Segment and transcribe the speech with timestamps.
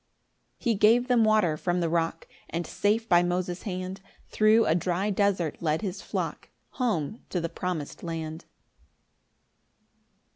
[0.61, 4.73] 10 He gave them water from the rock; And safe by Moses' hand Thro' a
[4.73, 6.49] dry desert led his flock
[6.81, 8.45] Home to the promis'd land.